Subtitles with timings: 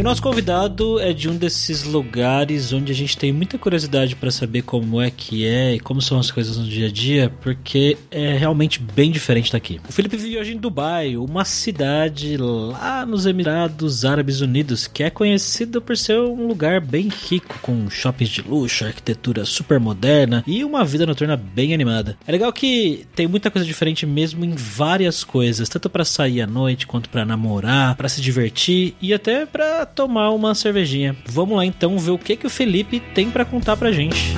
[0.00, 4.30] E nosso convidado é de um desses lugares onde a gente tem muita curiosidade para
[4.30, 7.98] saber como é que é e como são as coisas no dia a dia, porque
[8.10, 9.78] é realmente bem diferente daqui.
[9.86, 15.10] O Felipe vive hoje em Dubai, uma cidade lá nos Emirados Árabes Unidos, que é
[15.10, 20.64] conhecido por ser um lugar bem rico, com shoppings de luxo, arquitetura super moderna e
[20.64, 22.16] uma vida noturna bem animada.
[22.26, 26.46] É legal que tem muita coisa diferente mesmo em várias coisas, tanto para sair à
[26.46, 31.16] noite quanto para namorar, para se divertir e até para tomar uma cervejinha.
[31.26, 34.34] Vamos lá então ver o que que o Felipe tem para contar pra gente.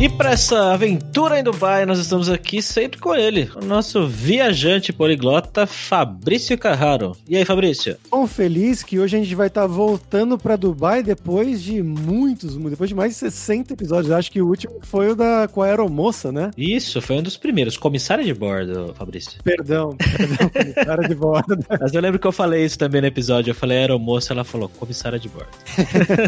[0.00, 4.92] E para essa aventura em Dubai, nós estamos aqui sempre com ele, o nosso viajante
[4.92, 7.16] poliglota Fabrício Carraro.
[7.28, 7.96] E aí, Fabrício?
[8.08, 12.56] Bom, feliz que hoje a gente vai estar tá voltando para Dubai depois de muitos,
[12.56, 14.12] depois de mais de 60 episódios.
[14.12, 16.52] Acho que o último foi o da com a aeromoça, né?
[16.56, 17.76] Isso, foi um dos primeiros.
[17.76, 19.42] Comissária de bordo, Fabrício.
[19.42, 21.58] Perdão, perdão, comissária de bordo.
[21.68, 23.50] Mas eu lembro que eu falei isso também no episódio.
[23.50, 25.50] Eu falei aeromoça, ela falou comissária de bordo.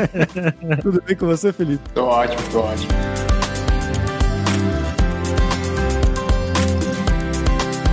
[0.83, 1.89] Tudo bem com você, Felipe?
[1.95, 3.30] Tô ótimo, tô ótimo.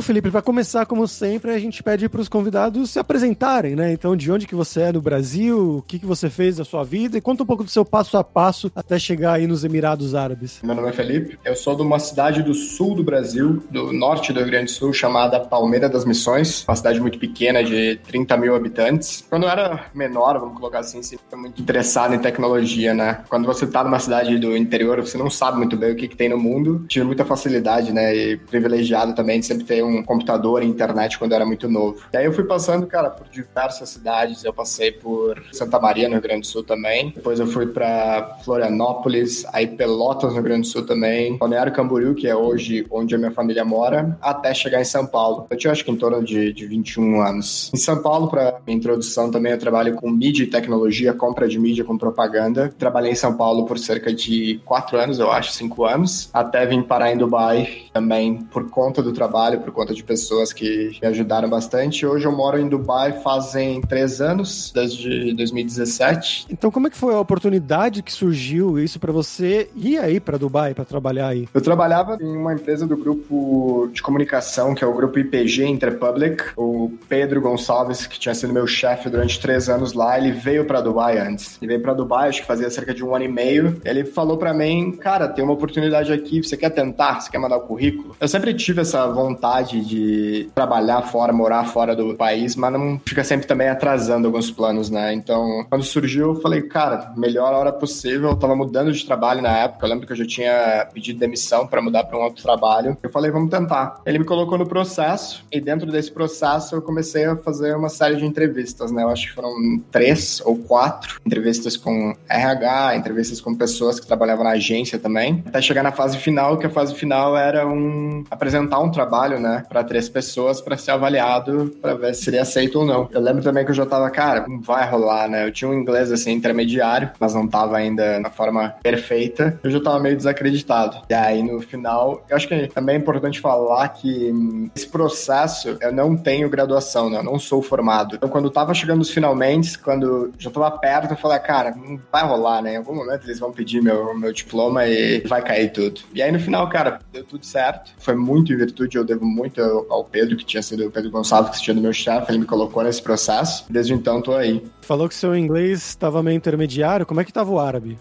[0.00, 3.92] Bom, Felipe, para começar, como sempre, a gente pede para os convidados se apresentarem, né?
[3.92, 6.82] Então, de onde que você é no Brasil, o que, que você fez da sua
[6.82, 10.14] vida e conta um pouco do seu passo a passo até chegar aí nos Emirados
[10.14, 10.60] Árabes.
[10.62, 14.32] Meu nome é Felipe, eu sou de uma cidade do sul do Brasil, do norte
[14.32, 18.38] do Rio Grande do Sul, chamada Palmeira das Missões, uma cidade muito pequena, de 30
[18.38, 19.22] mil habitantes.
[19.28, 23.22] Quando eu era menor, vamos colocar assim, sempre muito interessado em tecnologia, né?
[23.28, 26.16] Quando você tá numa cidade do interior, você não sabe muito bem o que, que
[26.16, 26.86] tem no mundo.
[26.88, 28.16] Tive muita facilidade, né?
[28.16, 32.02] E privilegiado também de sempre ter um computador e internet quando eu era muito novo.
[32.12, 34.44] E aí eu fui passando, cara, por diversas cidades.
[34.44, 37.12] Eu passei por Santa Maria, no Rio Grande do Sul também.
[37.14, 41.36] Depois eu fui para Florianópolis, aí Pelotas, no Rio Grande do Sul também.
[41.36, 45.46] Balneário Camboriú, que é hoje onde a minha família mora, até chegar em São Paulo.
[45.50, 47.70] Eu tinha acho que em torno de, de 21 anos.
[47.72, 51.58] Em São Paulo, para minha introdução também, eu trabalho com mídia e tecnologia, compra de
[51.58, 52.72] mídia com propaganda.
[52.78, 56.82] Trabalhei em São Paulo por cerca de 4 anos, eu acho, 5 anos, até vim
[56.82, 61.48] parar em Dubai também por conta do trabalho, por conta de pessoas que me ajudaram
[61.48, 62.04] bastante.
[62.04, 66.48] Hoje eu moro em Dubai fazem três anos, desde 2017.
[66.50, 70.36] Então, como é que foi a oportunidade que surgiu isso para você ir aí para
[70.36, 71.48] Dubai para trabalhar aí?
[71.54, 76.44] Eu trabalhava em uma empresa do grupo de comunicação, que é o grupo IPG Interpublic.
[76.58, 80.82] O Pedro Gonçalves, que tinha sido meu chefe durante três anos lá, ele veio para
[80.82, 81.56] Dubai antes.
[81.62, 83.80] Ele veio para Dubai, acho que fazia cerca de um ano e meio.
[83.82, 87.22] Ele falou para mim, cara, tem uma oportunidade aqui, você quer tentar?
[87.22, 88.14] Você quer mandar o currículo?
[88.20, 93.22] Eu sempre tive essa vontade de trabalhar fora, morar fora do país, mas não fica
[93.22, 95.12] sempre também atrasando alguns planos, né?
[95.12, 98.30] Então, quando surgiu, eu falei, cara, melhor hora possível.
[98.30, 101.66] Eu tava mudando de trabalho na época, eu lembro que eu já tinha pedido demissão
[101.66, 102.96] para mudar para um outro trabalho.
[103.02, 104.00] Eu falei, vamos tentar.
[104.06, 108.16] Ele me colocou no processo e dentro desse processo eu comecei a fazer uma série
[108.16, 109.02] de entrevistas, né?
[109.02, 109.52] Eu acho que foram
[109.90, 115.60] três ou quatro entrevistas com RH, entrevistas com pessoas que trabalhavam na agência também, até
[115.60, 119.84] chegar na fase final, que a fase final era um apresentar um trabalho, né, para
[119.84, 123.08] três pessoas para ser avaliado para ver se seria aceito ou não.
[123.12, 125.46] Eu lembro também que eu já tava, cara, não vai rolar, né?
[125.46, 129.58] Eu tinha um inglês assim intermediário, mas não tava ainda na forma perfeita.
[129.62, 131.02] Eu já tava meio desacreditado.
[131.08, 135.76] E aí no final, eu acho que também é importante falar que hum, esse processo
[135.80, 137.18] eu não tenho graduação, né?
[137.18, 138.16] Eu não sou formado.
[138.16, 142.24] Então quando tava chegando nos finalmente, quando já tava perto, eu falei, cara, não vai
[142.24, 142.74] rolar, né?
[142.74, 146.00] Em algum momento eles vão pedir meu, meu diploma e vai cair tudo.
[146.14, 147.92] E aí no final, cara, deu tudo certo.
[147.98, 149.39] Foi muito em virtude, eu devo muito
[149.88, 152.46] ao Pedro, que tinha sido o Pedro Gonçalves, que tinha do meu chefe, ele me
[152.46, 153.64] colocou nesse processo.
[153.68, 154.62] Desde então, tô aí.
[154.90, 157.06] Falou que seu inglês estava meio intermediário.
[157.06, 157.96] Como é que estava o árabe?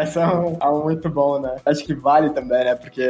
[0.00, 1.56] Essa é um, é um muito bom, né?
[1.66, 2.74] Acho que vale também, né?
[2.74, 3.04] Porque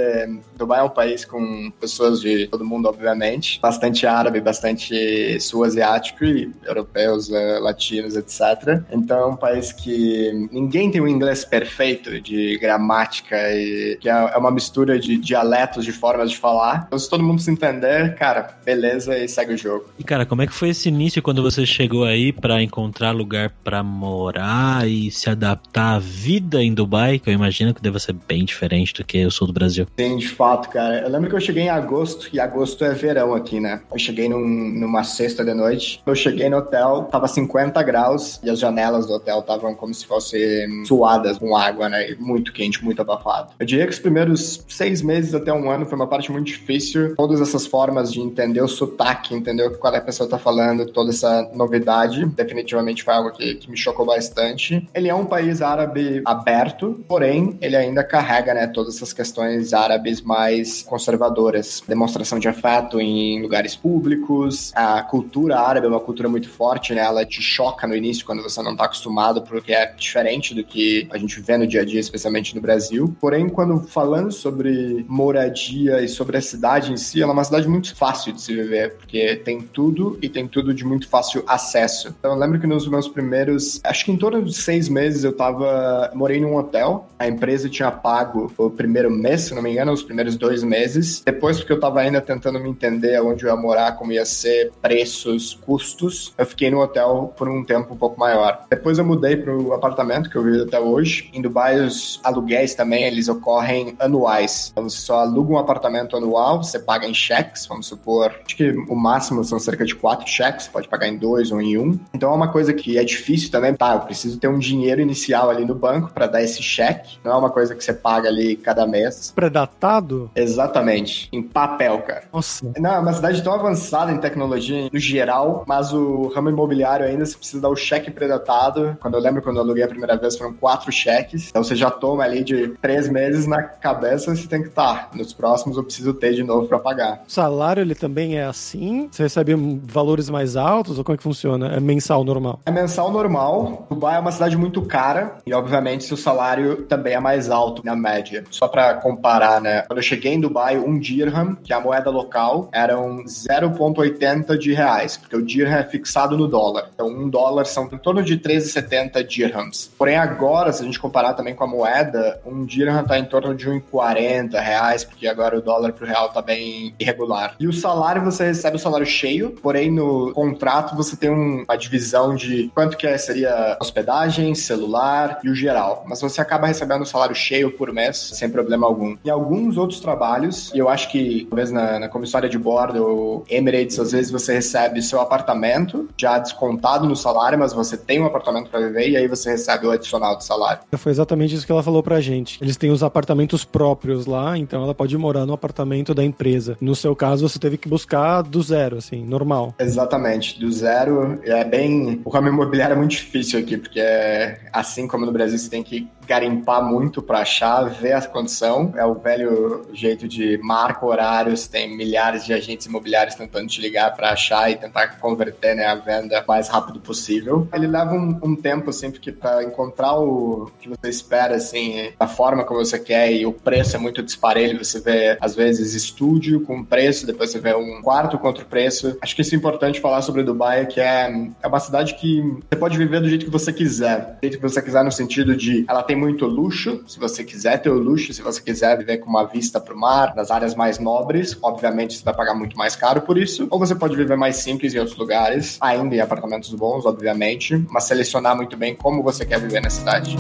[0.59, 3.61] Dubai é um país com pessoas de todo mundo, obviamente.
[3.61, 8.83] Bastante árabe, bastante sul-asiático e europeus, eh, latinos, etc.
[8.91, 14.13] Então é um país que ninguém tem um inglês perfeito de gramática e que é,
[14.13, 16.87] é uma mistura de dialetos, de formas de falar.
[16.89, 19.85] Então se todo mundo se entender, cara, beleza e segue o jogo.
[19.97, 22.80] E cara, como é que foi esse início quando você chegou aí para encontrar
[23.13, 27.99] lugar para morar e se adaptar à vida em Dubai, que eu imagino que deva
[27.99, 29.87] ser bem diferente do que o sul do Brasil?
[29.99, 31.01] Sim, de fato, cara.
[31.01, 33.81] Eu lembro que eu cheguei em agosto, e agosto é verão aqui, né?
[33.93, 36.01] Eu cheguei num, numa sexta de noite.
[36.07, 40.07] Eu cheguei no hotel, tava 50 graus e as janelas do hotel estavam como se
[40.07, 42.15] fossem suadas com água, né?
[42.19, 43.53] Muito quente, muito abafado.
[43.59, 47.15] Eu diria que os primeiros seis meses até um ano foi uma parte muito difícil.
[47.17, 51.11] Todas essas formas de entender o sotaque, entender qual é a pessoa tá falando, toda
[51.11, 52.60] essa novidade, definitivamente
[53.05, 54.87] foi algo que, que me chocou bastante.
[54.95, 60.21] Ele é um país árabe aberto, porém, ele ainda carrega, né, todas essas questões árabes
[60.21, 61.83] mais conservadoras.
[61.87, 67.03] Demonstração de afeto em lugares públicos, a cultura árabe é uma cultura muito forte, né,
[67.03, 71.07] ela te choca no início quando você não tá acostumado, porque é diferente do que
[71.11, 73.15] a gente vê no dia a dia, especialmente no Brasil.
[73.21, 77.69] Porém, quando falando sobre moradia e sobre a cidade em si, ela é uma cidade
[77.69, 82.15] muito fácil de se viver, porque tem tudo e tem tudo de muito fácil acesso.
[82.19, 85.33] Então, eu lembro que nos meus primeiros, acho que em torno de seis meses eu
[85.33, 89.93] tava, morei num hotel, a empresa tinha pago o primeiro mês, se não me engano,
[89.93, 91.23] os primeiros dois meses.
[91.25, 94.73] Depois, porque eu tava ainda tentando me entender onde eu ia morar, como ia ser
[94.83, 98.67] preços, custos, eu fiquei no hotel por um tempo um pouco maior.
[98.69, 101.31] Depois eu mudei pro apartamento que eu vivo até hoje.
[101.33, 104.71] Em Dubai, os aluguéis também, eles ocorrem anuais.
[104.73, 108.71] Então, você só aluga um apartamento anual, você paga em cheques, vamos supor, acho que
[108.89, 112.01] o máximo são cerca de quatro cheques, pode pagar em dois ou em um.
[112.13, 115.65] Então uma coisa que é difícil também, tá, eu preciso ter um dinheiro inicial ali
[115.65, 118.87] no banco para dar esse cheque, não é uma coisa que você paga ali cada
[118.87, 119.33] mês.
[119.35, 120.31] Predatado?
[120.35, 122.25] Exatamente, em papel, cara.
[122.33, 122.73] Nossa.
[122.79, 127.27] Não, é uma cidade tão avançada em tecnologia no geral, mas o ramo imobiliário ainda
[127.27, 128.97] você precisa dar o cheque predatado.
[129.01, 131.91] Quando eu lembro quando eu aluguei a primeira vez foram quatro cheques, então você já
[131.91, 134.81] toma ali de três meses na cabeça, você tem que estar.
[134.81, 137.23] Tá, nos próximos eu preciso ter de novo para pagar.
[137.27, 139.09] O salário ele também é assim?
[139.11, 139.55] Você recebe
[139.85, 141.75] valores mais altos ou como é que funciona?
[141.75, 142.61] É mensal normal?
[142.65, 143.87] É mensal normal.
[143.91, 147.97] Dubai é uma cidade muito cara e obviamente seu salário também é mais alto na
[147.97, 148.45] média.
[148.51, 149.83] Só para comparar, né?
[149.83, 154.73] Quando eu cheguei em Dubai, um dirham, que é a moeda local, eram 0,80 de
[154.73, 156.91] reais, porque o dirham é fixado no dólar.
[156.95, 159.91] Então, um dólar são em torno de 13,70 dirhams.
[159.99, 163.55] Porém, agora, se a gente comparar também com a moeda, um dirham tá em torno
[163.55, 167.55] de 1,40 reais, porque agora o dólar pro real tá bem irregular.
[167.59, 172.20] E o salário, você recebe o salário cheio, porém no contrato você tem uma divisão
[172.35, 176.05] de quanto que é, seria hospedagem, celular e o geral.
[176.07, 179.17] Mas você acaba recebendo o salário cheio por mês, sem problema algum.
[179.25, 183.45] E alguns outros trabalhos, e eu acho que talvez na, na comissória de bordo ou
[183.49, 188.27] Emirates, às vezes você recebe seu apartamento já descontado no salário, mas você tem um
[188.27, 190.81] apartamento para viver e aí você recebe o adicional do salário.
[190.97, 192.59] Foi exatamente isso que ela falou pra gente.
[192.63, 196.77] Eles têm os apartamentos próprios lá, então ela pode morar no apartamento da empresa.
[196.81, 199.75] No seu caso, você teve que buscar do zero, assim, normal.
[199.79, 201.41] Exatamente, do zero.
[201.45, 202.10] É bem.
[202.25, 205.83] O ramo imobiliário é muito difícil aqui, porque é assim como no Brasil, você tem
[205.83, 208.93] que garimpar muito para achar, ver a condição.
[208.97, 214.15] É o velho jeito de marca horários, tem milhares de agentes imobiliários tentando te ligar
[214.15, 217.67] para achar e tentar converter né, a venda mais rápido possível.
[217.75, 222.29] Ele leva um, um tempo, assim, porque para encontrar o que você espera, assim, da
[222.29, 226.61] forma como você quer e o preço é muito disparelho, você vê, às vezes, estúdio
[226.61, 229.19] com preço, depois você vê um quarto contra o preço.
[229.21, 231.29] Acho que isso é importante falar sobre Dubai, que é,
[231.61, 234.37] é uma cidade que você pode viver do jeito que você quiser.
[234.37, 237.79] Do jeito que você quiser no sentido de ela tem muito luxo, se você quiser
[237.79, 240.75] ter o luxo, se você quiser viver com uma vista para o mar, nas áreas
[240.75, 244.37] mais nobres, obviamente você vai pagar muito mais caro por isso, ou você pode viver
[244.37, 249.23] mais simples em outros lugares, ainda em apartamentos bons, obviamente, mas selecionar muito bem como
[249.23, 250.37] você quer viver na cidade.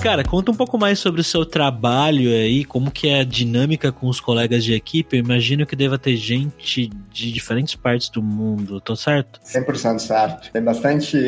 [0.00, 3.90] Cara, conta um pouco mais sobre o seu trabalho aí, como que é a dinâmica
[3.90, 5.16] com os colegas de equipe.
[5.16, 9.40] Eu imagino que deva ter gente de diferentes partes do mundo, tô certo?
[9.44, 10.52] 100% certo.
[10.52, 11.18] Tem bastante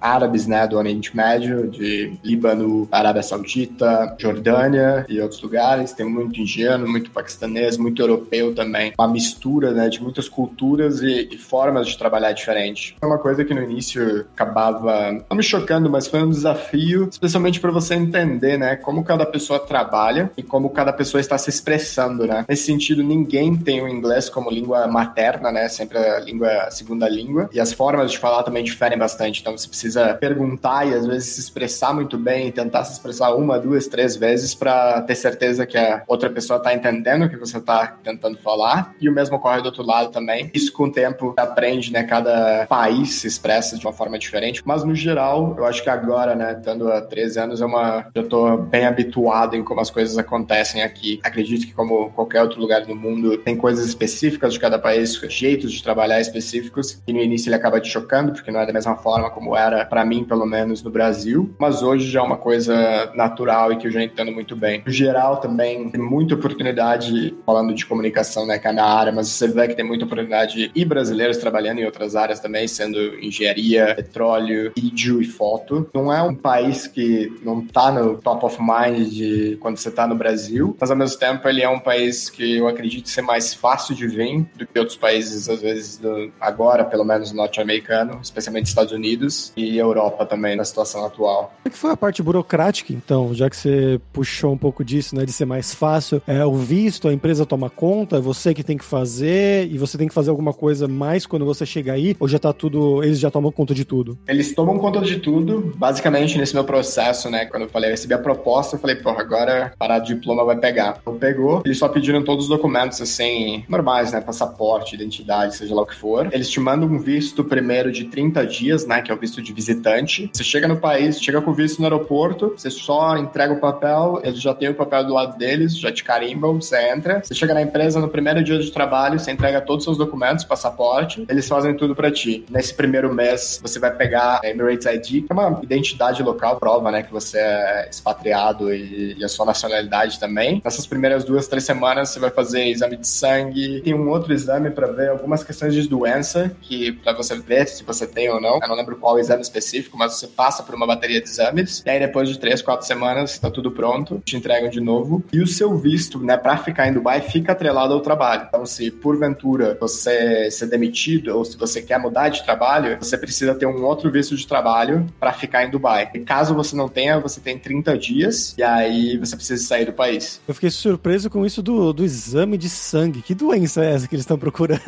[0.00, 5.92] árabes, né, do Oriente Médio, de Líbano, Arábia Saudita, Jordânia e outros lugares.
[5.92, 8.92] Tem muito indiano, muito paquistanês, muito europeu também.
[8.98, 12.96] Uma mistura, né, de muitas culturas e, e formas de trabalhar diferente.
[13.00, 17.60] É uma coisa que no início acabava não me chocando, mas foi um desafio, especialmente
[17.60, 21.50] para você entender entender, né, como cada pessoa trabalha e como cada pessoa está se
[21.50, 22.44] expressando, né?
[22.48, 25.68] Nesse sentido, ninguém tem o inglês como língua materna, né?
[25.68, 27.48] Sempre a língua a segunda língua.
[27.52, 29.40] E as formas de falar também diferem bastante.
[29.40, 33.58] Então você precisa perguntar e às vezes se expressar muito bem, tentar se expressar uma,
[33.58, 37.58] duas, três vezes para ter certeza que a outra pessoa está entendendo o que você
[37.58, 38.94] está tentando falar.
[39.00, 40.50] E o mesmo ocorre do outro lado também.
[40.54, 42.04] Isso com o tempo aprende, né?
[42.04, 44.62] Cada país se expressa de uma forma diferente.
[44.64, 48.05] Mas no geral, eu acho que agora, né, estando há 13 anos, é uma.
[48.14, 51.20] Já tô bem habituado em como as coisas acontecem aqui.
[51.22, 55.72] Acredito que, como qualquer outro lugar do mundo, tem coisas específicas de cada país, jeitos
[55.72, 58.96] de trabalhar específicos, e no início ele acaba te chocando, porque não é da mesma
[58.96, 61.54] forma como era, para mim, pelo menos, no Brasil.
[61.58, 64.82] Mas hoje já é uma coisa natural e que eu já entendo muito bem.
[64.84, 69.48] No geral, também, tem muita oportunidade, falando de comunicação, né, que é área, mas você
[69.48, 74.72] vê que tem muita oportunidade e brasileiros trabalhando em outras áreas também, sendo engenharia, petróleo,
[74.76, 75.88] vídeo e foto.
[75.94, 80.06] Não é um país que não tá no top of mind de quando você tá
[80.06, 83.54] no Brasil, mas ao mesmo tempo ele é um país que eu acredito ser mais
[83.54, 88.66] fácil de vir do que outros países, às vezes, do, agora, pelo menos norte-americano, especialmente
[88.66, 91.54] Estados Unidos e Europa também, na situação atual.
[91.62, 95.14] Como é que foi a parte burocrática, então, já que você puxou um pouco disso,
[95.14, 96.20] né, de ser mais fácil?
[96.26, 99.96] É, o visto, a empresa toma conta, é você que tem que fazer, e você
[99.96, 103.18] tem que fazer alguma coisa mais quando você chega aí, ou já tá tudo, eles
[103.18, 104.18] já tomam conta de tudo?
[104.26, 108.14] Eles tomam conta de tudo, basicamente nesse meu processo, né, quando eu falei, eu recebi
[108.14, 110.98] a proposta, eu falei, porra, agora parar de diploma vai pegar.
[111.06, 115.82] Eu pegou, eles só pediram todos os documentos, assim, normais, né, passaporte, identidade, seja lá
[115.82, 116.28] o que for.
[116.32, 119.52] Eles te mandam um visto primeiro de 30 dias, né, que é o visto de
[119.52, 120.30] visitante.
[120.32, 124.20] Você chega no país, chega com o visto no aeroporto, você só entrega o papel,
[124.22, 127.22] eles já têm o papel do lado deles, já te carimbam, você entra.
[127.22, 130.44] Você chega na empresa no primeiro dia de trabalho, você entrega todos os seus documentos,
[130.44, 132.44] passaporte, eles fazem tudo para ti.
[132.50, 136.90] Nesse primeiro mês, você vai pegar a Emirates ID, que é uma identidade local, prova,
[136.90, 140.60] né, que você é expatriado e, e a sua nacionalidade também.
[140.64, 144.70] Nessas primeiras duas, três semanas, você vai fazer exame de sangue, tem um outro exame
[144.70, 148.58] para ver algumas questões de doença, que para você ver se você tem ou não.
[148.62, 151.82] Eu não lembro qual exame específico, mas você passa por uma bateria de exames.
[151.84, 155.24] E aí, depois de três, quatro semanas, tá tudo pronto, te entregam de novo.
[155.32, 158.46] E o seu visto, né, para ficar em Dubai, fica atrelado ao trabalho.
[158.48, 163.54] Então, se porventura você ser demitido ou se você quer mudar de trabalho, você precisa
[163.54, 166.10] ter um outro visto de trabalho para ficar em Dubai.
[166.14, 169.92] E caso você não tenha, você tem 30 dias e aí você precisa sair do
[169.92, 170.40] país.
[170.46, 173.22] Eu fiquei surpreso com isso do, do exame de sangue.
[173.22, 174.80] Que doença é essa que eles estão procurando?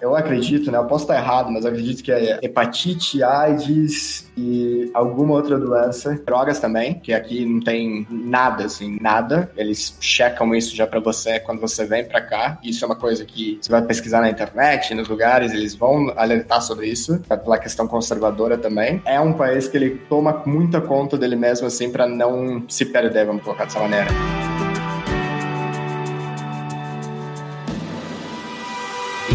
[0.00, 0.76] Eu acredito, né?
[0.76, 6.20] Eu posso estar errado, mas eu acredito que é hepatite, AIDS e alguma outra doença.
[6.24, 9.50] Drogas também, que aqui não tem nada, assim, nada.
[9.56, 12.58] Eles checam isso já para você quando você vem para cá.
[12.62, 16.62] Isso é uma coisa que você vai pesquisar na internet, nos lugares, eles vão alertar
[16.62, 19.02] sobre isso, pela questão conservadora também.
[19.04, 23.26] É um país que ele toma muita conta dele mesmo, assim, para não se perder,
[23.26, 24.45] vamos colocar dessa maneira.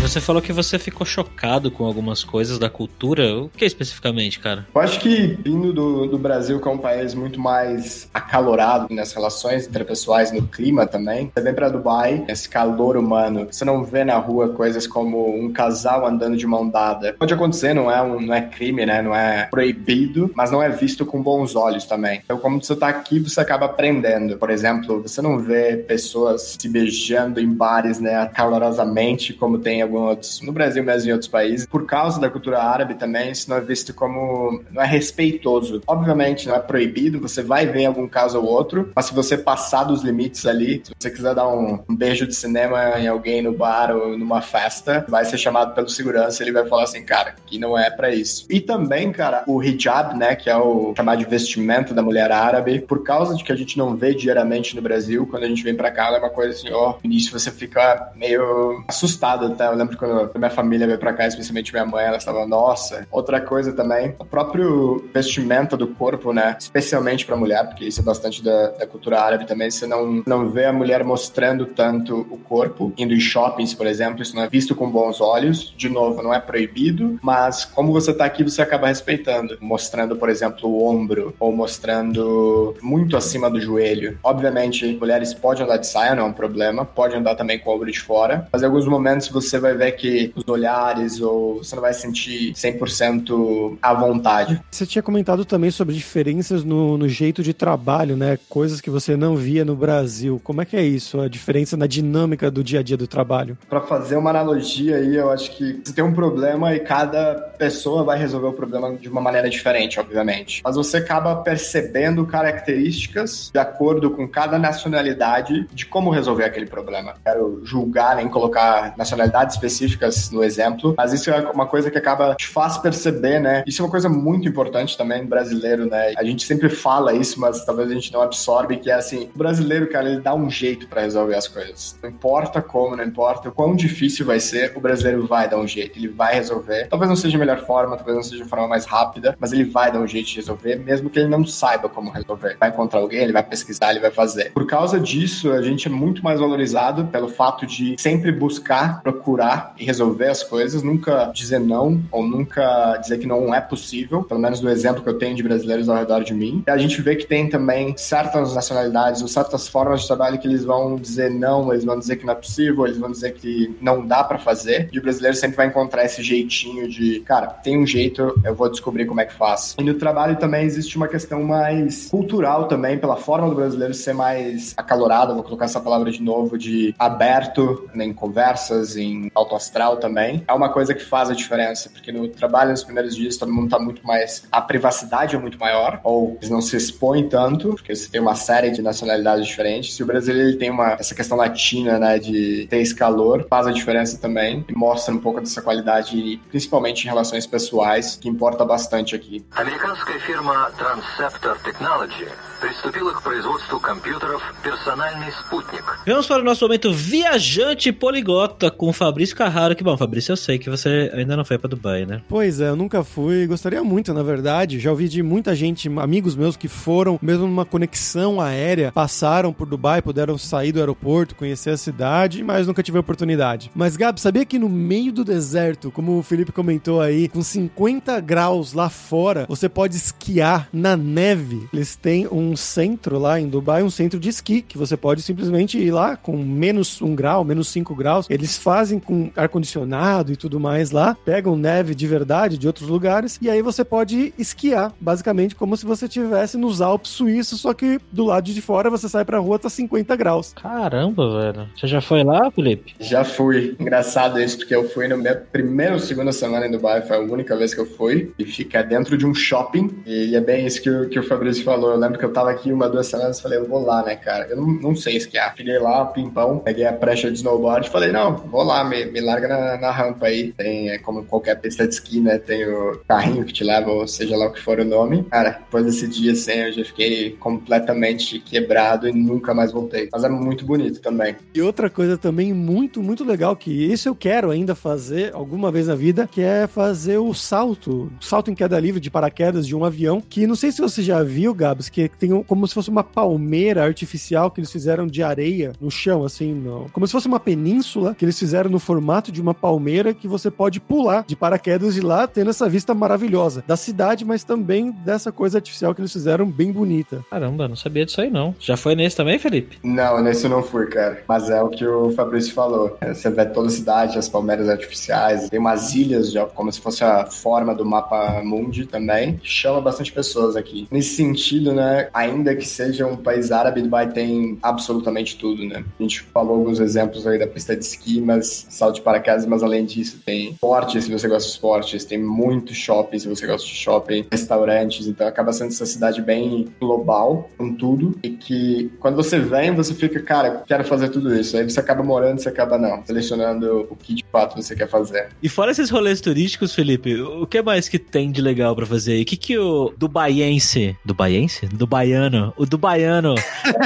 [0.02, 3.38] Você falou que você ficou chocado com algumas coisas da cultura.
[3.38, 4.66] O que especificamente, cara?
[4.74, 9.14] Eu acho que vindo do, do Brasil, que é um país muito mais acalorado nas
[9.14, 14.04] relações interpessoais, no clima também, você vem pra Dubai, esse calor humano, você não vê
[14.04, 17.14] na rua coisas como um casal andando de mão dada.
[17.14, 19.04] Pode acontecer, não é, um, não é crime, né?
[19.04, 22.22] Não é proibido, mas não é visto com bons olhos também.
[22.26, 24.36] Então, como você tá aqui, você acaba aprendendo.
[24.36, 30.10] Por exemplo, você não vê pessoas se beijando em bares, né, calorosamente, como tem alguns
[30.10, 33.58] outros, no Brasil mesmo em outros países, por causa da cultura árabe também, isso não
[33.58, 35.82] é visto como, não é respeitoso.
[35.86, 39.84] Obviamente não é proibido, você vai ver algum caso ou outro, mas se você passar
[39.84, 43.54] dos limites ali, se você quiser dar um, um beijo de cinema em alguém no
[43.54, 47.58] bar ou numa festa, vai ser chamado pelo segurança, ele vai falar assim, cara, que
[47.60, 48.46] não é para isso.
[48.50, 52.80] E também, cara, o hijab, né, que é o chamado de vestimento da mulher árabe,
[52.80, 55.76] por causa de que a gente não vê diariamente no Brasil, quando a gente vem
[55.76, 59.68] para cá, é uma coisa assim, ó, no início você fica meio assustado até.
[59.82, 63.08] Lembro quando minha família veio pra cá, especialmente minha mãe, ela estava, nossa.
[63.12, 66.56] Outra coisa também, o próprio vestimento do corpo, né?
[66.60, 69.72] Especialmente pra mulher, porque isso é bastante da, da cultura árabe também.
[69.72, 74.22] Você não, não vê a mulher mostrando tanto o corpo, indo em shoppings, por exemplo,
[74.22, 75.74] isso não é visto com bons olhos.
[75.76, 79.58] De novo, não é proibido, mas como você tá aqui, você acaba respeitando.
[79.60, 84.20] Mostrando, por exemplo, o ombro, ou mostrando muito acima do joelho.
[84.24, 87.76] Obviamente, mulheres podem andar de saia, não é um problema, pode andar também com o
[87.76, 91.58] ombro de fora, mas em alguns momentos você vai vai ver que os olhares ou
[91.58, 94.62] você não vai sentir 100% à vontade.
[94.70, 98.38] Você tinha comentado também sobre diferenças no, no jeito de trabalho, né?
[98.50, 100.40] Coisas que você não via no Brasil.
[100.44, 101.20] Como é que é isso?
[101.20, 103.58] A diferença na dinâmica do dia a dia do trabalho?
[103.70, 108.04] Para fazer uma analogia aí, eu acho que você tem um problema e cada pessoa
[108.04, 110.62] vai resolver o problema de uma maneira diferente, obviamente.
[110.64, 117.16] Mas você acaba percebendo características de acordo com cada nacionalidade de como resolver aquele problema.
[117.24, 122.36] Quero julgar nem colocar nacionalidades específicas no exemplo, mas isso é uma coisa que acaba
[122.36, 123.64] te faz perceber, né?
[123.68, 126.14] Isso é uma coisa muito importante também brasileiro, né?
[126.18, 129.38] A gente sempre fala isso, mas talvez a gente não absorbe que é assim, o
[129.38, 131.98] brasileiro, cara, ele dá um jeito para resolver as coisas.
[132.02, 135.68] Não importa como, não importa o quão difícil vai ser, o brasileiro vai dar um
[135.68, 136.88] jeito, ele vai resolver.
[136.90, 139.66] Talvez não seja a melhor forma, talvez não seja a forma mais rápida, mas ele
[139.66, 142.58] vai dar um jeito de resolver, mesmo que ele não saiba como resolver.
[142.60, 144.52] Vai encontrar alguém, ele vai pesquisar, ele vai fazer.
[144.52, 149.51] Por causa disso, a gente é muito mais valorizado pelo fato de sempre buscar, procurar
[149.78, 154.40] e resolver as coisas, nunca dizer não ou nunca dizer que não é possível, pelo
[154.40, 156.64] menos do exemplo que eu tenho de brasileiros ao redor de mim.
[156.68, 160.48] E a gente vê que tem também certas nacionalidades ou certas formas de trabalho que
[160.48, 163.76] eles vão dizer não, eles vão dizer que não é possível, eles vão dizer que
[163.82, 164.90] não dá para fazer.
[164.92, 168.70] E o brasileiro sempre vai encontrar esse jeitinho de, cara, tem um jeito, eu vou
[168.70, 169.76] descobrir como é que faz.
[169.80, 174.14] E no trabalho também existe uma questão mais cultural também, pela forma do brasileiro ser
[174.14, 179.55] mais acalorado, vou colocar essa palavra de novo, de aberto né, em conversas, em alto
[179.55, 180.45] astral também.
[180.47, 183.71] É uma coisa que faz a diferença, porque no trabalho, nos primeiros dias, todo mundo
[183.71, 184.45] tá muito mais.
[184.51, 188.35] A privacidade é muito maior, ou eles não se expõem tanto, porque você tem uma
[188.35, 189.95] série de nacionalidades diferentes.
[189.95, 193.67] Se o Brasil ele tem uma, essa questão latina, né, de ter esse calor, faz
[193.67, 198.65] a diferença também e mostra um pouco dessa qualidade, principalmente em relações pessoais, que importa
[198.65, 199.45] bastante aqui.
[199.53, 202.27] Американская фирма Transceptor Technology
[202.61, 205.85] приступила к производству компьютеров «Персональный спутник».
[206.07, 209.75] Vamos para o nosso momento viajante poligota com o Fabrício Carraro.
[209.75, 212.23] Que bom, Fabrício, eu sei que você ainda não foi para Dubai, né?
[212.29, 213.47] Pois é, eu nunca fui.
[213.47, 214.81] Gostaria muito, na verdade.
[214.81, 219.67] Já ouvi de muita gente, amigos meus que foram, mesmo numa conexão aérea, passaram por
[219.67, 223.71] Dubai, puderam sair do aeroporto, conhecer a cidade, mas nunca tive a oportunidade.
[223.75, 228.19] Mas, Gabi, sabia que no meio do deserto, como o Felipe comentou aí, com 50
[228.21, 231.69] graus lá fora, você pode esquiar na neve?
[231.73, 235.78] Eles têm um centro lá em Dubai, um centro de esqui, que você pode simplesmente
[235.78, 238.28] ir lá com menos um grau, menos cinco graus.
[238.30, 243.38] Eles fazem com ar-condicionado e tudo mais lá, pegam neve de verdade de outros lugares,
[243.42, 248.00] e aí você pode esquiar, basicamente como se você estivesse nos Alpes suíços, só que
[248.12, 250.54] do lado de fora você sai pra rua, tá 50 graus.
[250.54, 251.70] Caramba, velho.
[251.76, 252.96] Você já foi lá, Felipe?
[253.00, 253.76] Já fui.
[253.80, 257.20] Engraçado isso, porque eu fui no meu primeiro ou segunda semana em Dubai, foi a
[257.20, 260.82] única vez que eu fui, e fica dentro de um shopping, e é bem isso
[260.82, 261.92] que o, que o Fabrício falou.
[261.92, 264.48] Eu lembro que eu tava aqui uma, duas semanas falei, eu vou lá, né, cara?
[264.50, 265.54] Eu não, não sei esquiar.
[265.56, 269.22] Cheguei lá, pimpão, peguei a prancha de snowboard e falei, não, vou lá, me, me
[269.22, 270.52] larga na, na rampa aí.
[270.54, 272.38] Tem, é como qualquer pista de esqui, né?
[272.38, 275.24] Tem o carrinho que te leva, ou seja lá o que for o nome.
[275.24, 280.10] Cara, depois desse dia, assim, eu já fiquei completamente quebrado e nunca mais voltei.
[280.12, 281.36] Mas é muito bonito também.
[281.54, 285.88] E outra coisa também muito, muito legal, que isso eu quero ainda fazer alguma vez
[285.88, 289.84] na vida, que é fazer o salto, salto em queda livre de paraquedas de um
[289.84, 292.90] avião, que não sei se você já viu, Gabs, que tem um- como se fosse
[292.90, 297.28] uma palmeira artificial que eles fizeram de areia no chão, assim, no- como se fosse
[297.28, 301.36] uma península que eles fizeram no formato de uma palmeira que você pode pular de
[301.36, 306.02] paraquedas de lá, tendo essa vista maravilhosa da cidade, mas também dessa coisa artificial que
[306.02, 307.24] eles fizeram bem bonita.
[307.30, 308.56] Caramba, não sabia disso aí não.
[308.60, 309.78] Já foi nesse também, Felipe?
[309.84, 311.24] Não, nesse eu não fui, cara.
[311.28, 312.98] Mas é o que o Fabrício falou.
[313.02, 316.80] É, Você vê toda a cidade, as palmeiras artificiais, tem umas ilhas, já, como se
[316.82, 319.40] fosse a forma do mapa mundi também.
[319.44, 320.88] Chama bastante pessoas aqui.
[320.92, 325.84] Nesse sentido, né, ainda que seja um país árabe, Dubai tem absolutamente tudo, né?
[326.00, 329.64] A gente falou alguns exemplos aí da pista de esqui, mas salto de paraquedas, mas
[329.64, 333.68] além disso tem esporte, se você gosta de esportes, tem muito shopping, se você gosta
[333.68, 339.16] de shopping, restaurantes, então acaba sendo essa cidade bem global, com tudo, e que quando
[339.16, 341.58] você vem, você fica, cara, quero fazer tudo isso.
[341.58, 345.30] Aí você acaba morando, você acaba não, selecionando o que de fato você quer fazer.
[345.42, 349.14] E fora esses rolês turísticos, Felipe, o que mais que tem de legal pra fazer
[349.14, 349.22] aí?
[349.24, 350.96] O que que o dubaiense...
[351.04, 351.68] Dubaiense?
[351.68, 352.54] Do baiano.
[352.58, 353.36] O do baiano...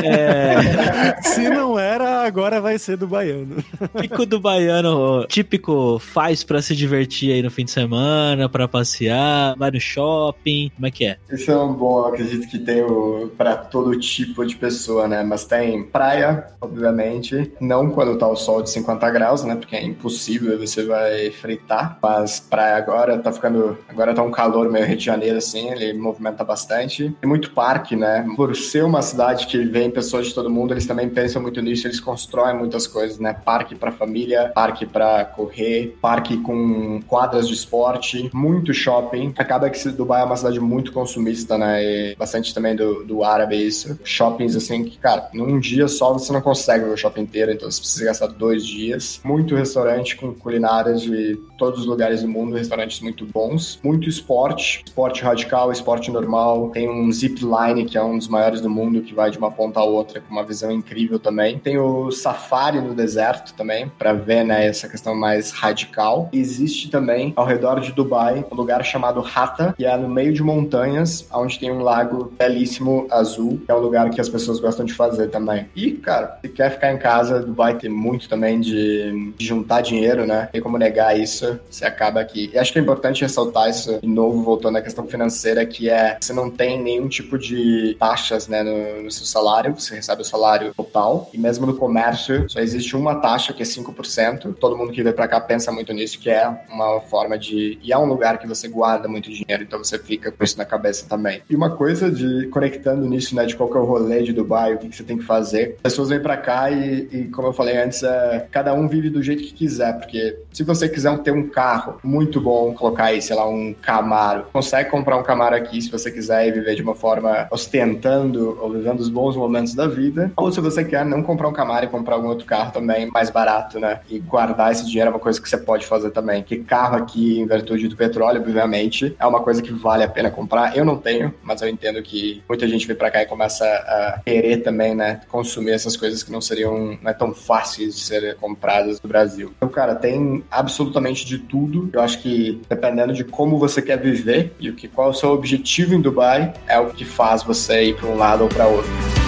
[0.03, 1.15] é...
[1.21, 3.63] Se não era, agora vai ser do baiano.
[3.93, 7.71] O que, que o do baiano típico faz pra se divertir aí no fim de
[7.71, 11.17] semana, pra passear, vai no shopping, como é que é?
[11.31, 15.23] Isso é um bom, eu acredito que tem o, pra todo tipo de pessoa, né?
[15.23, 19.55] Mas tem praia, obviamente, não quando tá o sol de 50 graus, né?
[19.55, 21.97] Porque é impossível, você vai fritar.
[22.01, 25.93] Mas praia agora tá ficando, agora tá um calor meio Rio de Janeiro, assim, ele
[25.93, 27.15] movimenta bastante.
[27.21, 28.25] Tem muito parque, né?
[28.35, 31.87] Por ser uma cidade que vem pessoas de todo mundo, eles também pensam muito nisso,
[31.87, 33.33] eles constrói muitas coisas, né?
[33.33, 39.33] Parque para família, parque para correr, parque com quadras de esporte, muito shopping.
[39.37, 41.83] Acaba que Dubai é uma cidade muito consumista, né?
[41.83, 43.99] E bastante também do, do árabe isso.
[44.03, 47.69] Shoppings assim que, cara, num dia só você não consegue ver o shopping inteiro, então
[47.69, 49.19] você precisa gastar dois dias.
[49.23, 53.77] Muito restaurante com culinárias de todos os lugares do mundo, restaurantes muito bons.
[53.83, 56.69] Muito esporte, esporte radical, esporte normal.
[56.69, 59.51] Tem um zip line que é um dos maiores do mundo que vai de uma
[59.51, 61.59] ponta a outra com uma visão incrível também.
[61.59, 66.29] Tem o safari no deserto também para ver, né, essa questão mais radical.
[66.31, 70.43] Existe também ao redor de Dubai um lugar chamado Hatta, que é no meio de
[70.43, 74.85] montanhas, onde tem um lago belíssimo azul, que é um lugar que as pessoas gostam
[74.85, 75.67] de fazer também.
[75.75, 80.25] E, cara, se quer ficar em casa, Dubai tem muito também de, de juntar dinheiro,
[80.25, 80.49] né?
[80.51, 82.49] Tem como negar isso, você acaba aqui.
[82.53, 86.17] E acho que é importante ressaltar isso de novo, voltando à questão financeira, que é
[86.19, 90.25] você não tem nenhum tipo de taxas, né, no, no seu salário, você recebe o
[90.25, 94.55] salário total, e mesmo no comércio só existe uma taxa que é 5%.
[94.59, 97.79] Todo mundo que vem para cá pensa muito nisso, que é uma forma de.
[97.81, 100.65] E é um lugar que você guarda muito dinheiro, então você fica com isso na
[100.65, 101.41] cabeça também.
[101.49, 104.73] E uma coisa de conectando nisso, né, de qual que é o rolê de Dubai,
[104.73, 105.75] o que, que você tem que fazer.
[105.77, 109.09] As pessoas vêm para cá e, e, como eu falei antes, é, cada um vive
[109.09, 113.21] do jeito que quiser, porque se você quiser ter um carro muito bom, colocar aí,
[113.21, 116.81] sei lá, um Camaro, consegue comprar um Camaro aqui se você quiser e viver de
[116.81, 120.31] uma forma ostentando ou vivendo os bons momentos da vida.
[120.35, 123.29] Ou se você quer não comprar um Camaro e comprar algum outro carro também mais
[123.29, 124.01] barato, né?
[124.09, 126.43] E guardar esse dinheiro é uma coisa que você pode fazer também.
[126.43, 130.29] Que carro aqui, em virtude do petróleo, obviamente, é uma coisa que vale a pena
[130.29, 130.75] comprar.
[130.75, 134.21] Eu não tenho, mas eu entendo que muita gente vem pra cá e começa a
[134.25, 135.21] querer também, né?
[135.29, 139.53] Consumir essas coisas que não seriam não é tão fáceis de serem compradas no Brasil.
[139.57, 141.89] Então, cara, tem absolutamente de tudo.
[141.93, 145.13] Eu acho que dependendo de como você quer viver e o que qual é o
[145.13, 148.67] seu objetivo em Dubai, é o que faz você ir para um lado ou para
[148.67, 149.24] outro.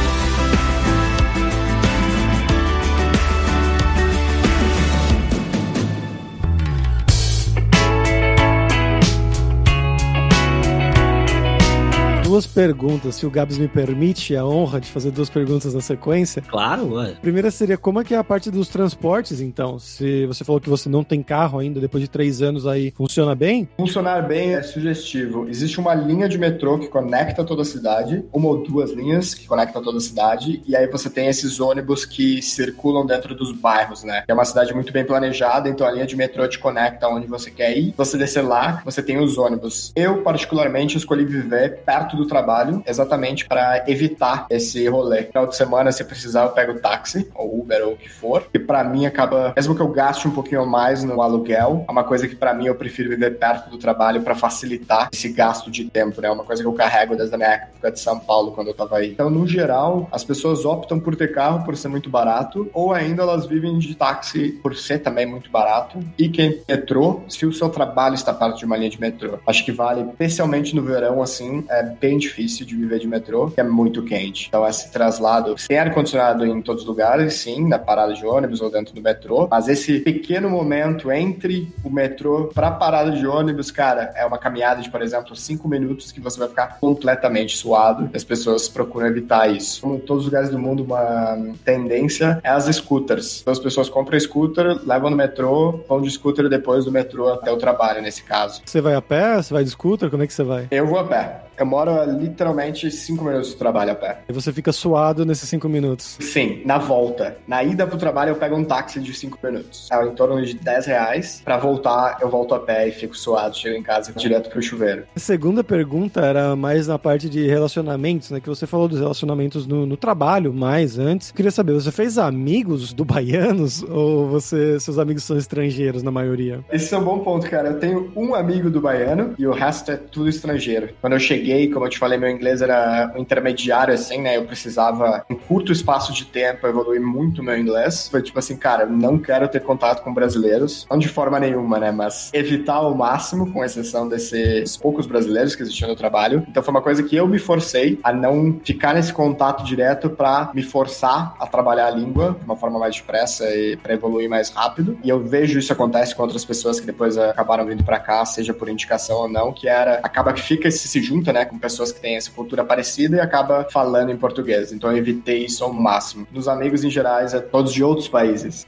[12.38, 16.40] Duas perguntas, se o Gabs me permite a honra de fazer duas perguntas na sequência.
[16.48, 17.14] Claro, ué.
[17.18, 19.80] A primeira seria como é que é a parte dos transportes, então?
[19.80, 23.34] Se você falou que você não tem carro ainda, depois de três anos aí, funciona
[23.34, 23.68] bem?
[23.76, 25.50] Funcionar bem é sugestivo.
[25.50, 29.48] Existe uma linha de metrô que conecta toda a cidade, uma ou duas linhas que
[29.48, 34.04] conectam toda a cidade, e aí você tem esses ônibus que circulam dentro dos bairros,
[34.04, 34.24] né?
[34.28, 37.50] É uma cidade muito bem planejada, então a linha de metrô te conecta onde você
[37.50, 37.96] quer ir.
[37.98, 39.92] Você descer lá, você tem os ônibus.
[39.96, 45.24] Eu, particularmente, escolhi viver perto do trabalho exatamente para evitar esse rolê.
[45.24, 48.48] Final de semana, se precisar, eu pego táxi, ou Uber, ou o que for.
[48.54, 52.04] E para mim acaba, mesmo que eu gaste um pouquinho mais no aluguel, é uma
[52.04, 55.86] coisa que para mim eu prefiro viver perto do trabalho para facilitar esse gasto de
[55.86, 56.28] tempo, né?
[56.28, 58.74] É uma coisa que eu carrego desde a minha época de São Paulo, quando eu
[58.74, 59.12] tava aí.
[59.12, 63.24] Então, no geral, as pessoas optam por ter carro por ser muito barato, ou ainda
[63.24, 66.00] elas vivem de táxi por ser também muito barato.
[66.18, 69.64] E quem metrô, se o seu trabalho está perto de uma linha de metrô, acho
[69.64, 73.62] que vale, especialmente no verão, assim, é bem bem difícil de viver de metrô, que
[73.62, 74.48] é muito quente.
[74.48, 78.72] Então, esse traslado tem ar-condicionado em todos os lugares, sim, na parada de ônibus ou
[78.72, 83.70] dentro do metrô, mas esse pequeno momento entre o metrô para a parada de ônibus,
[83.70, 88.10] cara, é uma caminhada de, por exemplo, cinco minutos que você vai ficar completamente suado.
[88.14, 89.82] As pessoas procuram evitar isso.
[89.82, 93.42] Como em todos os lugares do mundo, uma tendência é as scooters.
[93.42, 97.52] Então, as pessoas compram scooter, levam no metrô, vão de scooter depois do metrô até
[97.52, 98.62] o trabalho, nesse caso.
[98.66, 99.36] Você vai a pé?
[99.36, 100.10] Você vai de scooter?
[100.10, 100.68] Como é que você vai?
[100.72, 101.47] Eu vou a pé.
[101.58, 104.20] Eu moro literalmente cinco minutos do trabalho a pé.
[104.30, 106.18] E você fica suado nesses cinco minutos?
[106.20, 107.38] Sim, na volta.
[107.48, 109.90] Na ida pro trabalho eu pego um táxi de cinco minutos.
[109.92, 111.42] É em torno de 10 reais.
[111.44, 115.04] Pra voltar, eu volto a pé e fico suado, chego em casa direto pro chuveiro.
[115.16, 118.40] A segunda pergunta era mais na parte de relacionamentos, né?
[118.40, 121.30] Que você falou dos relacionamentos no, no trabalho mais antes.
[121.30, 126.12] Eu queria saber, você fez amigos do baianos ou você, seus amigos são estrangeiros na
[126.12, 126.64] maioria?
[126.72, 127.70] Esse é um bom ponto, cara.
[127.70, 130.90] Eu tenho um amigo do baiano e o resto é tudo estrangeiro.
[131.02, 134.38] Quando eu cheguei, como eu te falei, meu inglês era um intermediário, assim, né?
[134.38, 138.08] Eu precisava, em curto espaço de tempo, evoluir muito meu inglês.
[138.10, 141.92] Foi tipo assim, cara, não quero ter contato com brasileiros, não de forma nenhuma, né?
[141.92, 146.46] Mas evitar ao máximo, com exceção desses poucos brasileiros que existiam no trabalho.
[146.50, 150.52] Então foi uma coisa que eu me forcei a não ficar nesse contato direto para
[150.54, 154.50] me forçar a trabalhar a língua de uma forma mais depressa e para evoluir mais
[154.50, 154.98] rápido.
[155.04, 158.54] E eu vejo isso acontece com outras pessoas que depois acabaram vindo para cá, seja
[158.54, 162.00] por indicação ou não, que era acaba que fica se junta, né, com pessoas que
[162.00, 164.72] têm essa cultura parecida e acaba falando em português.
[164.72, 166.28] Então eu evitei isso ao máximo.
[166.32, 168.66] Nos amigos em gerais, é todos de outros países.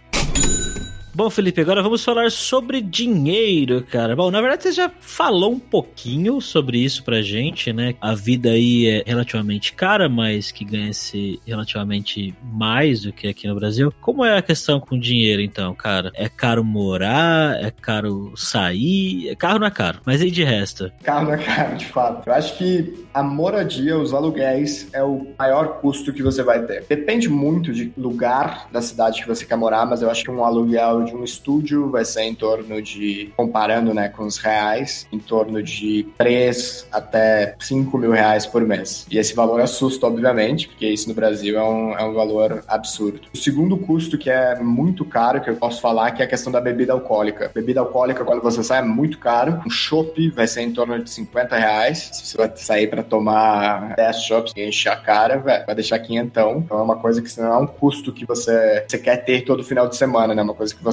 [1.19, 4.15] Bom, Felipe, agora vamos falar sobre dinheiro, cara.
[4.15, 7.93] Bom, na verdade você já falou um pouquinho sobre isso pra gente, né?
[7.99, 13.55] A vida aí é relativamente cara, mas que ganha-se relativamente mais do que aqui no
[13.55, 13.93] Brasil.
[13.99, 16.09] Como é a questão com dinheiro, então, cara?
[16.15, 17.61] É caro morar?
[17.61, 19.35] É caro sair?
[19.35, 20.89] Carro não é caro, mas aí de resto?
[21.03, 22.29] Carro não é caro, de fato.
[22.29, 26.85] Eu acho que a moradia, os aluguéis, é o maior custo que você vai ter.
[26.87, 30.45] Depende muito de lugar da cidade que você quer morar, mas eu acho que um
[30.45, 35.19] aluguel de um estúdio vai ser em torno de, comparando né, com os reais, em
[35.19, 39.05] torno de 3 até 5 mil reais por mês.
[39.09, 43.21] E esse valor assusta, obviamente, porque isso no Brasil é um, é um valor absurdo.
[43.33, 46.51] O segundo custo que é muito caro, que eu posso falar, que é a questão
[46.51, 47.51] da bebida alcoólica.
[47.53, 49.61] Bebida alcoólica, quando você sai, é muito caro.
[49.65, 52.09] Um chopp vai ser em torno de 50 reais.
[52.13, 55.99] Se você vai sair para tomar 10 chopps e encher a cara, véio, vai deixar
[55.99, 56.63] quinhentão.
[56.65, 59.63] Então é uma coisa que não é um custo que você, você quer ter todo
[59.63, 60.41] final de semana, né?
[60.41, 60.88] Uma coisa que você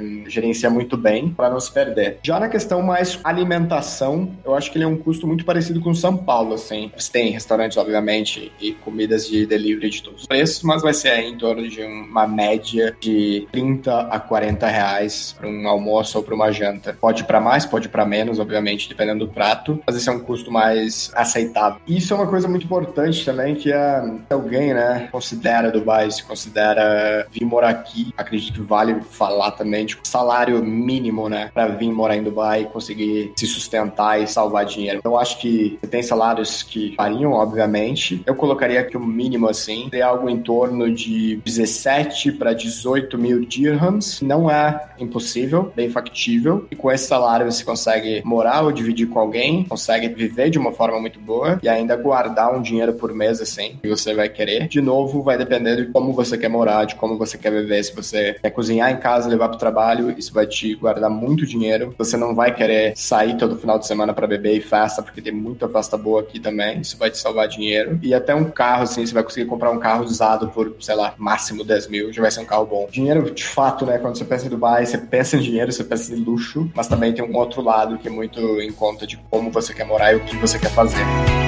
[0.00, 2.18] hum, gerencia muito bem para não se perder.
[2.22, 5.94] Já na questão mais alimentação, eu acho que ele é um custo muito parecido com
[5.94, 6.90] São Paulo, assim.
[6.96, 11.18] Você tem restaurantes, obviamente, e comidas de delivery de todos os preços, mas vai ser
[11.20, 16.34] em torno de uma média de 30 a 40 reais para um almoço ou para
[16.34, 16.96] uma janta.
[17.00, 20.50] Pode para mais, pode para menos, obviamente, dependendo do prato, mas esse é um custo
[20.50, 21.80] mais aceitável.
[21.86, 27.26] Isso é uma coisa muito importante também, que é alguém, né, considera Dubai, se considera
[27.30, 32.16] vir morar aqui, acredito que vale falar também, tipo, salário mínimo, né, para vir morar
[32.16, 34.98] em Dubai e conseguir se sustentar e salvar dinheiro.
[34.98, 38.22] Então, acho que tem salários que variam, obviamente.
[38.26, 43.44] Eu colocaria aqui o mínimo, assim, de algo em torno de 17 para 18 mil
[43.44, 44.20] dirhams.
[44.22, 46.66] Não é impossível, bem factível.
[46.70, 50.72] E com esse salário você consegue morar ou dividir com alguém, consegue viver de uma
[50.72, 54.68] forma muito boa e ainda guardar um dinheiro por mês, assim, que você vai querer.
[54.68, 57.82] De novo, vai depender de como você quer morar, de como você quer viver.
[57.82, 61.94] Se você quer cozinhar em casa, levar pro trabalho, isso vai te guardar muito dinheiro.
[61.98, 65.32] Você não vai querer sair todo final de semana para beber e festa, porque tem
[65.32, 66.80] muita festa boa aqui também.
[66.80, 67.98] Isso vai te salvar dinheiro.
[68.02, 71.14] E até um carro, assim, você vai conseguir comprar um carro usado por, sei lá,
[71.18, 72.88] máximo 10 mil, já vai ser um carro bom.
[72.90, 73.98] Dinheiro, de fato, né?
[73.98, 77.12] Quando você pensa em Dubai, você pensa em dinheiro, você pensa em luxo, mas também
[77.12, 80.16] tem um outro lado que é muito em conta de como você quer morar e
[80.16, 81.41] o que você quer fazer.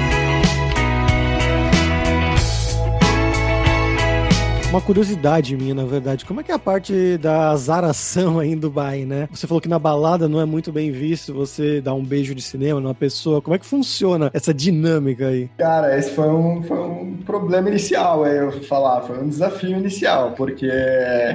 [4.75, 8.57] Uma curiosidade minha, na verdade, como é que é a parte da azaração aí em
[8.57, 9.29] Dubai, né?
[9.31, 12.43] Você falou que na balada não é muito bem visto você dar um beijo de
[12.43, 13.41] cinema numa pessoa.
[13.41, 15.49] Como é que funciona essa dinâmica aí?
[15.57, 19.03] Cara, esse foi um, foi um problema inicial, aí eu falar.
[19.03, 20.69] Foi um desafio inicial, porque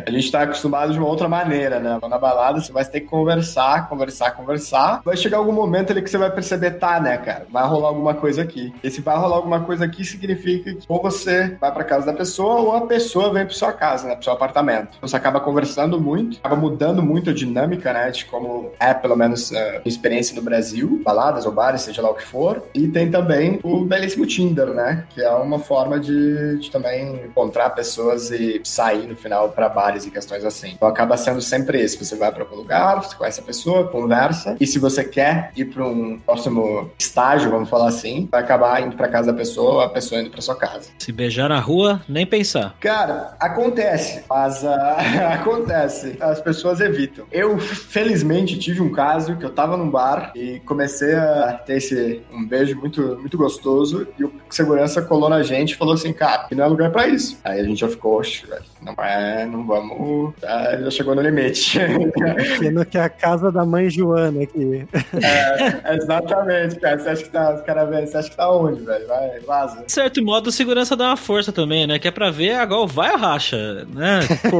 [0.06, 1.98] a gente tá acostumado de uma outra maneira, né?
[2.10, 5.02] Na balada você vai ter que conversar, conversar, conversar.
[5.06, 7.48] Vai chegar algum momento ali que você vai perceber, tá, né, cara?
[7.50, 8.74] Vai rolar alguma coisa aqui.
[8.84, 12.14] E se vai rolar alguma coisa aqui, significa que ou você vai pra casa da
[12.14, 14.98] pessoa ou a pessoa vem para sua casa, né, pro seu apartamento.
[15.02, 19.52] Você acaba conversando muito, acaba mudando muito a dinâmica, né, de como é, pelo menos,
[19.54, 22.64] a experiência no Brasil, baladas ou bares, seja lá o que for.
[22.74, 27.70] E tem também o belíssimo Tinder, né, que é uma forma de, de também encontrar
[27.72, 30.72] pessoas e sair no final para bares e questões assim.
[30.76, 32.04] Então acaba sendo sempre isso.
[32.04, 35.66] Você vai para algum lugar, você conhece a pessoa, conversa, e se você quer ir
[35.66, 39.90] para um próximo estágio, vamos falar assim, vai acabar indo para casa da pessoa a
[39.90, 40.90] pessoa indo para sua casa.
[40.98, 42.76] Se beijar na rua, nem pensar.
[42.80, 44.68] Cara, acontece, mas uh,
[45.34, 46.18] acontece.
[46.20, 47.26] As pessoas evitam.
[47.32, 52.22] Eu, felizmente, tive um caso que eu tava num bar e comecei a ter esse
[52.32, 56.48] um beijo muito, muito gostoso e o segurança colou na gente e falou assim, cara,
[56.48, 57.40] que não é lugar pra isso.
[57.44, 61.80] Aí a gente já ficou, velho, não é, não vamos, já, já chegou no limite.
[62.60, 64.88] Sendo que é a casa da mãe Joana aqui.
[65.14, 66.98] É, exatamente, cara.
[66.98, 69.08] Você acha que tá, cara, velho, você acha que tá onde, velho?
[69.08, 69.84] Vai, vaza.
[69.84, 72.00] De certo modo, segurança dá uma força também, né?
[72.00, 74.20] Que é pra ver agora vai racha, né?
[74.50, 74.60] Pô,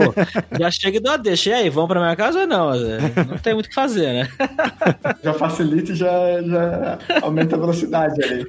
[0.60, 1.50] já chega e dá uma deixa.
[1.50, 2.72] E aí, vão pra minha casa ou não?
[2.76, 4.30] Não tem muito o que fazer, né?
[5.24, 8.46] Já facilita e já, já aumenta a velocidade ali.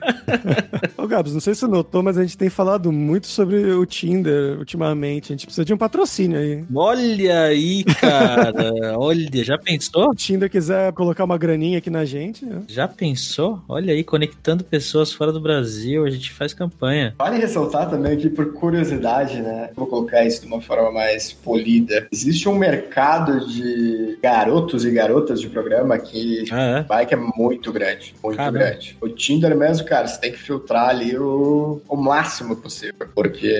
[0.96, 3.84] Ô, Gabs, não sei se você notou, mas a gente tem falado muito sobre o
[3.84, 5.32] Tinder ultimamente.
[5.32, 6.64] A gente precisa de um patrocínio aí.
[6.74, 8.52] Olha aí, cara.
[8.98, 10.04] Olha, já pensou?
[10.04, 12.44] Se o Tinder quiser colocar uma graninha aqui na gente.
[12.44, 12.62] Né?
[12.68, 13.62] Já pensou?
[13.68, 17.14] Olha aí, conectando pessoas fora do Brasil, a gente faz campanha.
[17.18, 19.70] Vale ressaltar também aqui, por curiosidade, né?
[19.76, 22.06] Vou colocar isso de uma forma mais polida.
[22.10, 26.82] Existe um mercado de garotos e garotas de programa que ah, é?
[26.82, 28.14] vai que é muito grande.
[28.22, 28.58] Muito Caramba.
[28.58, 28.96] grande.
[29.00, 33.08] O Tinder mesmo, cara, você tem que filtrar ali o, o máximo possível.
[33.14, 33.54] Porque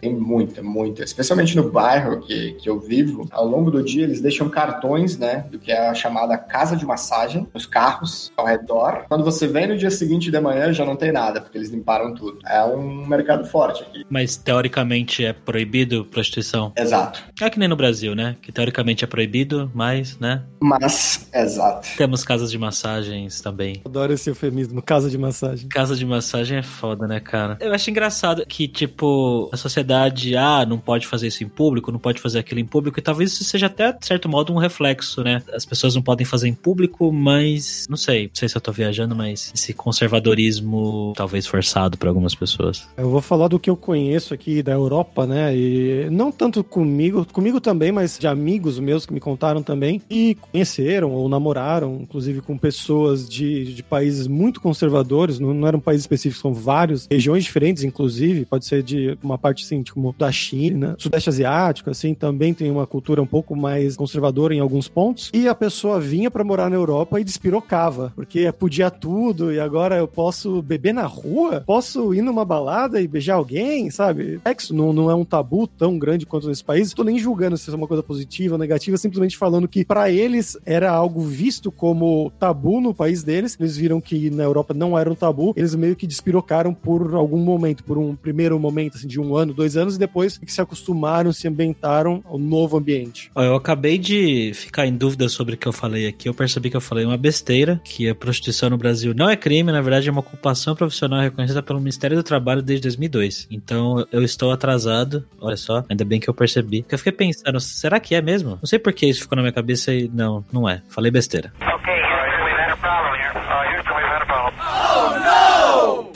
[0.00, 1.04] tem muita, muita.
[1.04, 5.46] Especialmente no bairro que, que eu vivo, ao longo do dia eles deixam cartões, né?
[5.50, 9.04] Do que é a chamada casa de massagem, nos carros ao redor.
[9.08, 12.14] Quando você vem no dia seguinte de manhã, já não tem nada, porque eles limparam
[12.14, 12.38] tudo.
[12.46, 14.04] É um mercado forte aqui.
[14.08, 16.72] Mas teoricamente é proibido prostituição.
[16.76, 17.22] Exato.
[17.40, 18.36] É que nem no Brasil, né?
[18.40, 20.42] Que teoricamente é proibido, mas, né?
[20.60, 21.88] Mas, exato.
[21.96, 23.80] Temos casas de massagens também.
[23.84, 25.68] Adoro esse eufemismo, casa de massagem.
[25.68, 27.56] Casa de massagem é foda, né, cara?
[27.60, 31.98] Eu acho engraçado que, tipo, a sociedade, ah, não pode fazer isso em público, não
[31.98, 35.22] pode fazer aquilo em público, e talvez isso seja até, de certo modo, um reflexo,
[35.22, 35.42] né?
[35.52, 38.72] As pessoas não podem fazer em público, mas não sei, não sei se eu tô
[38.72, 42.88] viajando, mas esse conservadorismo talvez forçado para algumas pessoas.
[42.96, 45.56] Eu vou falar do que eu conheço aqui da Europa, né?
[45.56, 50.36] E não tanto comigo, comigo também, mas de amigos meus que me contaram também e
[50.36, 56.02] conheceram ou namoraram, inclusive com pessoas de, de países muito conservadores, não, não eram países
[56.02, 60.94] específicos, são vários, regiões diferentes, inclusive, pode ser de uma parte assim, como da China,
[61.08, 65.30] Sudeste Asiático, assim, também tem uma cultura um pouco mais conservadora em alguns pontos.
[65.32, 69.96] E a pessoa vinha para morar na Europa e despirocava, porque podia tudo e agora
[69.96, 74.38] eu posso beber na rua, posso ir numa balada e beijar alguém, sabe?
[74.46, 76.92] Sexo não, não é um tabu tão grande quanto nesse país.
[76.92, 80.10] Tô nem julgando se isso é uma coisa positiva ou negativa, simplesmente falando que para
[80.10, 83.56] eles era algo visto como tabu no país deles.
[83.58, 87.38] Eles viram que na Europa não era um tabu, eles meio que despirocaram por algum
[87.38, 90.60] momento, por um primeiro momento assim, de um ano, dois anos, e depois que se
[90.98, 93.30] acostumaram, se ambientaram ao novo ambiente.
[93.36, 96.28] Eu acabei de ficar em dúvida sobre o que eu falei aqui.
[96.28, 99.70] Eu percebi que eu falei uma besteira, que a prostituição no Brasil não é crime,
[99.70, 103.48] na verdade é uma ocupação profissional reconhecida pelo Ministério do Trabalho desde 2002.
[103.50, 106.82] Então eu estou atrasado, olha só, ainda bem que eu percebi.
[106.82, 108.50] Porque eu fiquei pensando, será que é mesmo?
[108.50, 110.82] Não sei por que isso ficou na minha cabeça e não, não é.
[110.88, 111.52] Falei besteira.
[111.60, 111.97] Okay,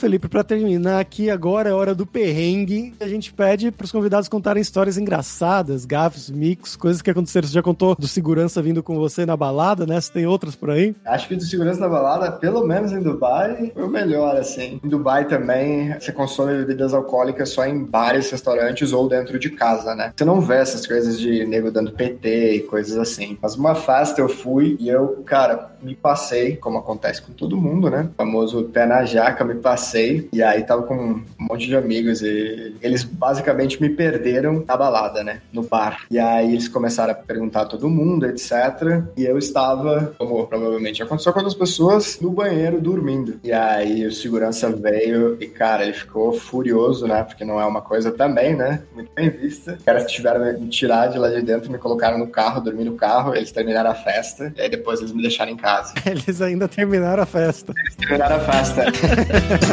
[0.03, 2.93] Felipe, pra terminar aqui, agora é hora do perrengue.
[2.99, 7.47] A gente pede pros convidados contarem histórias engraçadas, gafes, micos, coisas que aconteceram.
[7.47, 10.01] Você já contou do segurança vindo com você na balada, né?
[10.01, 10.93] Você tem outras por aí?
[11.05, 14.77] Acho que do segurança na balada, pelo menos em Dubai, foi o melhor, assim.
[14.83, 19.95] Em Dubai também, você consome bebidas alcoólicas só em bares, restaurantes ou dentro de casa,
[19.95, 20.11] né?
[20.13, 23.37] Você não vê essas coisas de nego dando PT e coisas assim.
[23.41, 27.89] Mas uma festa eu fui e eu, cara, me passei, como acontece com todo mundo,
[27.89, 28.09] né?
[28.11, 29.92] O famoso pé na jaca, me passei.
[29.99, 35.23] E aí tava com um monte de amigos e eles basicamente me perderam na balada,
[35.23, 35.41] né?
[35.51, 36.05] No bar.
[36.09, 39.03] E aí eles começaram a perguntar a todo mundo, etc.
[39.17, 43.39] E eu estava, como provavelmente aconteceu com outras pessoas, no banheiro dormindo.
[43.43, 47.23] E aí o segurança veio e, cara, ele ficou furioso, né?
[47.23, 48.81] Porque não é uma coisa também, né?
[48.93, 49.75] Muito bem vista.
[49.77, 52.95] Os caras tiveram me tirar de lá de dentro, me colocaram no carro, dormi no
[52.95, 54.53] carro, eles terminaram a festa.
[54.55, 55.93] E aí depois eles me deixaram em casa.
[56.05, 57.73] Eles ainda terminaram a festa.
[57.77, 58.83] Eles terminaram a festa.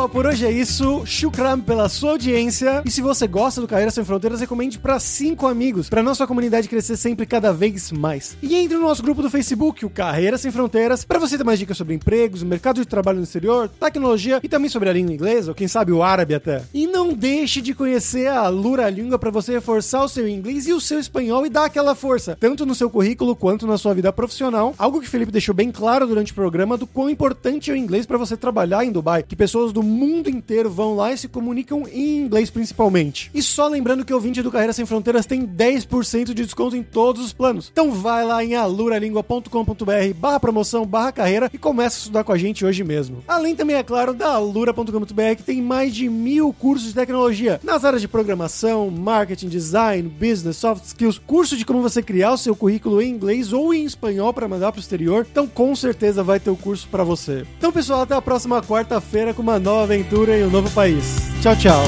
[0.00, 1.04] pessoal, por hoje é isso.
[1.04, 2.82] Shukram pela sua audiência.
[2.86, 6.68] E se você gosta do Carreira Sem Fronteiras, recomende para cinco amigos, para nossa comunidade
[6.68, 8.36] crescer sempre cada vez mais.
[8.42, 11.58] E entre no nosso grupo do Facebook, o Carreira Sem Fronteiras, para você ter mais
[11.58, 15.50] dicas sobre empregos, mercado de trabalho no exterior, tecnologia e também sobre a língua inglesa,
[15.50, 16.62] ou quem sabe o árabe até.
[16.72, 20.72] E não deixe de conhecer a Lura Língua para você reforçar o seu inglês e
[20.72, 24.12] o seu espanhol e dar aquela força, tanto no seu currículo quanto na sua vida
[24.12, 24.74] profissional.
[24.78, 27.76] Algo que o Felipe deixou bem claro durante o programa do quão importante é o
[27.76, 31.28] inglês para você trabalhar em Dubai, que pessoas do mundo inteiro vão lá e se
[31.28, 33.30] comunicam em inglês principalmente.
[33.34, 36.82] E só lembrando que o ouvinte do Carreira Sem Fronteiras tem 10% de desconto em
[36.82, 37.68] todos os planos.
[37.70, 42.38] Então vai lá em aluralingua.com.br barra promoção, barra carreira e começa a estudar com a
[42.38, 43.22] gente hoje mesmo.
[43.26, 47.84] Além também, é claro, da alura.com.br que tem mais de mil cursos de tecnologia nas
[47.84, 52.54] áreas de programação, marketing, design, business, soft skills, curso de como você criar o seu
[52.54, 55.26] currículo em inglês ou em espanhol para mandar para o exterior.
[55.30, 57.44] Então com certeza vai ter o curso para você.
[57.58, 61.30] Então pessoal, até a próxima quarta-feira com uma nova aventura em um novo país.
[61.42, 61.84] Tchau, tchau.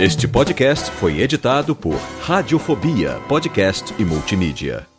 [0.00, 4.91] Este podcast foi editado por Radiofobia, podcast e multimídia.